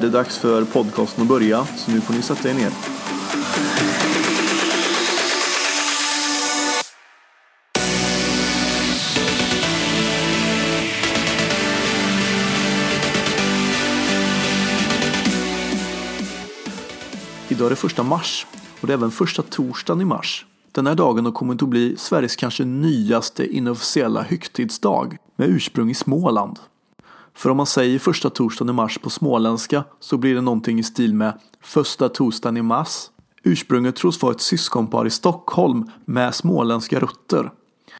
[0.00, 2.70] är det dags för podcasten att börja, så nu får ni sätta er ner.
[17.48, 18.46] Idag är det första mars
[18.80, 20.46] och det är även första torsdagen i mars.
[20.72, 25.94] Den här dagen har kommit att bli Sveriges kanske nyaste inofficiella högtidsdag med ursprung i
[25.94, 26.58] Småland.
[27.34, 30.82] För om man säger första torsdagen i mars på småländska så blir det någonting i
[30.82, 33.10] stil med första torsdagen i mars.
[33.42, 37.50] Ursprunget tros vara ett syskonpar i Stockholm med småländska rötter.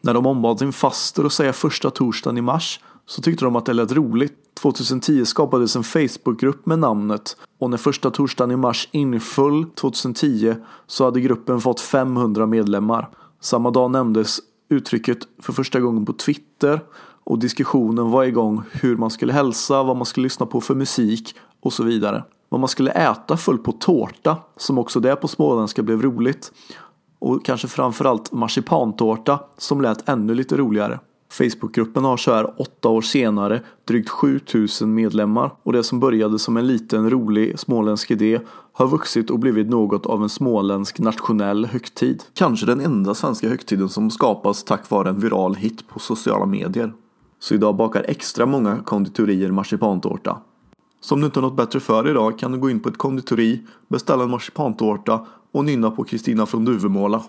[0.00, 3.66] När de ombad sin faster att säga första torsdagen i mars så tyckte de att
[3.66, 4.38] det lät roligt.
[4.54, 10.54] 2010 skapades en Facebookgrupp med namnet och när första torsdagen i mars inföll 2010
[10.86, 13.08] så hade gruppen fått 500 medlemmar.
[13.40, 16.80] Samma dag nämndes uttrycket för första gången på Twitter
[17.24, 21.34] och diskussionen var igång hur man skulle hälsa, vad man skulle lyssna på för musik
[21.60, 22.24] och så vidare.
[22.48, 26.52] Vad man skulle äta föll på tårta, som också det på småländska blev roligt.
[27.18, 30.98] Och kanske framförallt marsipantårta som lät ännu lite roligare.
[31.32, 36.56] Facebookgruppen har så här åtta år senare drygt 7000 medlemmar och det som började som
[36.56, 38.40] en liten rolig småländsk idé
[38.72, 42.22] har vuxit och blivit något av en småländsk nationell högtid.
[42.34, 46.92] Kanske den enda svenska högtiden som skapas tack vare en viral hit på sociala medier.
[47.42, 50.38] Så idag bakar extra många konditorier marsipantårta.
[51.00, 52.98] Så om du inte har något bättre för idag kan du gå in på ett
[52.98, 57.22] konditori, beställa en marsipantårta och nynna på Kristina från Duvemåla.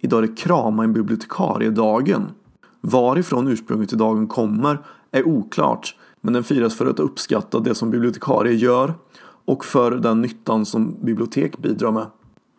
[0.00, 2.30] Idag är det krama en bibliotekariedagen.
[2.80, 4.78] Varifrån ursprunget till dagen kommer
[5.10, 8.94] är oklart men den firas för att uppskatta det som bibliotekarier gör
[9.44, 12.06] och för den nyttan som bibliotek bidrar med.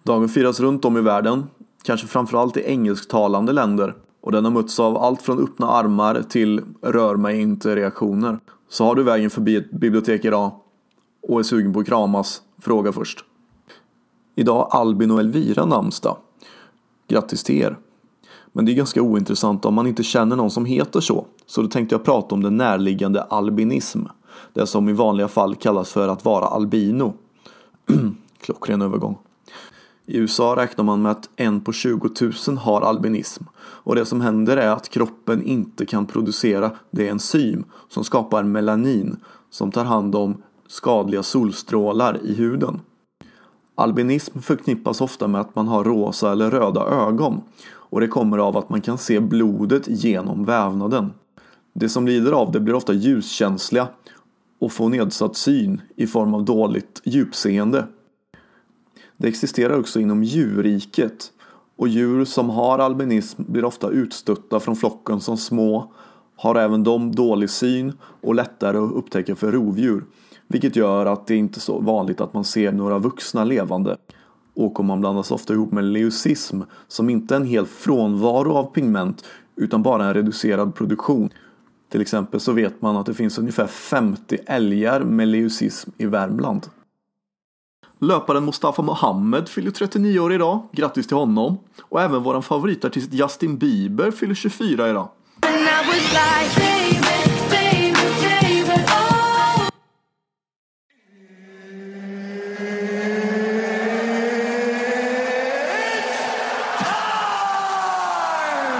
[0.03, 1.43] Dagen firas runt om i världen,
[1.83, 6.61] kanske framförallt i engelsktalande länder och den har mötts av allt från öppna armar till
[6.81, 8.39] rör mig inte reaktioner.
[8.69, 10.51] Så har du vägen förbi ett bibliotek idag
[11.27, 13.25] och är sugen på att kramas, fråga först.
[14.35, 16.17] Idag har Albin och Elvira namnsdag.
[17.07, 17.77] Grattis till er!
[18.51, 21.25] Men det är ganska ointressant om man inte känner någon som heter så.
[21.45, 23.99] Så då tänkte jag prata om den närliggande albinism.
[24.53, 27.13] Det som i vanliga fall kallas för att vara albino.
[28.41, 29.17] Klockren övergång.
[30.05, 32.09] I USA räknar man med att en på 20
[32.47, 33.43] 000 har albinism.
[33.59, 39.17] Och det som händer är att kroppen inte kan producera det enzym som skapar melanin
[39.49, 42.79] som tar hand om skadliga solstrålar i huden.
[43.75, 48.57] Albinism förknippas ofta med att man har rosa eller röda ögon och det kommer av
[48.57, 51.13] att man kan se blodet genom vävnaden.
[51.73, 53.87] De som lider av det blir ofta ljuskänsliga
[54.63, 57.87] och få nedsatt syn i form av dåligt djupseende.
[59.17, 61.31] Det existerar också inom djurriket
[61.75, 65.93] och djur som har albinism blir ofta utstötta från flocken som små,
[66.35, 70.05] har även de dålig syn och lättare att upptäcka för rovdjur
[70.47, 73.97] vilket gör att det inte är så vanligt att man ser några vuxna levande.
[74.53, 79.25] Åkomman blandas ofta ihop med leucism som inte är en hel frånvaro av pigment
[79.55, 81.29] utan bara en reducerad produktion.
[81.93, 86.67] Till exempel så vet man att det finns ungefär 50 älgar med leucism i Värmland.
[87.99, 90.67] Löparen Mustafa Mohamed fyller 39 år idag.
[90.71, 91.57] Grattis till honom.
[91.81, 95.09] Och även våran favoritartist Justin Bieber fyller 24 idag.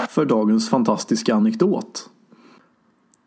[0.10, 2.10] för dagens fantastiska anekdot.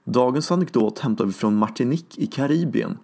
[0.09, 2.99] Dagens anekdot hämtar vi från Martinique i Karibien.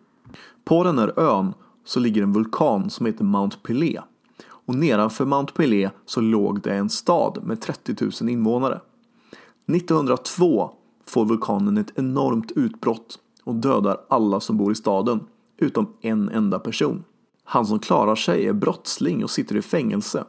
[0.64, 1.54] På den här ön
[1.84, 4.00] så ligger en vulkan som heter Mount Pelé.
[4.48, 8.80] Och nedanför Mount Pelé så låg det en stad med 30 000 invånare.
[9.66, 10.70] 1902
[11.06, 15.20] får vulkanen ett enormt utbrott och dödar alla som bor i staden,
[15.56, 17.04] utom en enda person.
[17.44, 20.24] Han som klarar sig är brottsling och sitter i fängelse.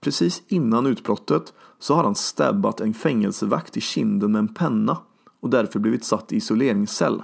[0.00, 4.98] Precis innan utbrottet så har han stabbat en fängelsevakt i kinden med en penna
[5.40, 7.22] och därför blivit satt i isoleringscell.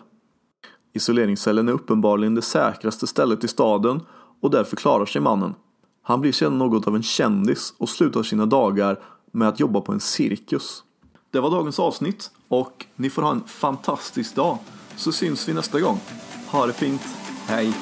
[0.92, 4.00] Isoleringscellen är uppenbarligen det säkraste stället i staden
[4.40, 5.54] och därför klarar sig mannen.
[6.02, 9.00] Han blir sedan något av en kändis och slutar sina dagar
[9.32, 10.84] med att jobba på en cirkus.
[11.30, 14.58] Det var dagens avsnitt och ni får ha en fantastisk dag
[14.96, 16.00] så syns vi nästa gång.
[16.46, 17.02] Ha det fint.
[17.46, 17.72] Hej!